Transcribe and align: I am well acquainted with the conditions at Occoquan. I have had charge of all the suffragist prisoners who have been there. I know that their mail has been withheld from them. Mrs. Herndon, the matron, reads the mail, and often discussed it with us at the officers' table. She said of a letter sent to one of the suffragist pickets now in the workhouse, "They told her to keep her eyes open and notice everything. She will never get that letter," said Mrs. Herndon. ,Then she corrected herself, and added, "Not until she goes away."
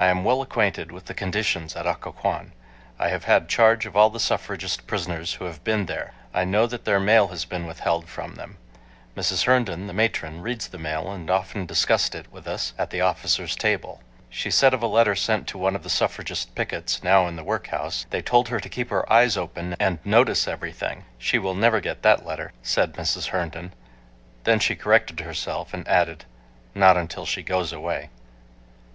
I 0.00 0.06
am 0.06 0.24
well 0.24 0.40
acquainted 0.40 0.90
with 0.90 1.04
the 1.04 1.12
conditions 1.12 1.76
at 1.76 1.86
Occoquan. 1.86 2.54
I 2.98 3.08
have 3.08 3.24
had 3.24 3.46
charge 3.46 3.84
of 3.84 3.94
all 3.94 4.08
the 4.08 4.18
suffragist 4.18 4.86
prisoners 4.86 5.34
who 5.34 5.44
have 5.44 5.62
been 5.64 5.84
there. 5.84 6.14
I 6.32 6.44
know 6.46 6.66
that 6.66 6.86
their 6.86 6.98
mail 6.98 7.28
has 7.28 7.44
been 7.44 7.66
withheld 7.66 8.08
from 8.08 8.36
them. 8.36 8.56
Mrs. 9.14 9.44
Herndon, 9.44 9.86
the 9.86 9.92
matron, 9.92 10.40
reads 10.40 10.66
the 10.66 10.78
mail, 10.78 11.12
and 11.12 11.28
often 11.28 11.66
discussed 11.66 12.14
it 12.14 12.32
with 12.32 12.48
us 12.48 12.72
at 12.78 12.88
the 12.88 13.02
officers' 13.02 13.54
table. 13.54 14.00
She 14.30 14.50
said 14.50 14.72
of 14.72 14.82
a 14.82 14.86
letter 14.86 15.14
sent 15.14 15.46
to 15.48 15.58
one 15.58 15.76
of 15.76 15.82
the 15.82 15.90
suffragist 15.90 16.54
pickets 16.54 17.02
now 17.02 17.26
in 17.26 17.36
the 17.36 17.44
workhouse, 17.44 18.06
"They 18.08 18.22
told 18.22 18.48
her 18.48 18.60
to 18.60 18.68
keep 18.70 18.88
her 18.88 19.12
eyes 19.12 19.36
open 19.36 19.76
and 19.78 19.98
notice 20.06 20.48
everything. 20.48 21.04
She 21.18 21.36
will 21.38 21.54
never 21.54 21.80
get 21.82 22.00
that 22.00 22.24
letter," 22.24 22.54
said 22.62 22.94
Mrs. 22.94 23.26
Herndon. 23.26 23.74
,Then 24.44 24.58
she 24.58 24.74
corrected 24.74 25.20
herself, 25.20 25.74
and 25.74 25.86
added, 25.86 26.24
"Not 26.74 26.96
until 26.96 27.26
she 27.26 27.42
goes 27.42 27.74
away." 27.74 28.08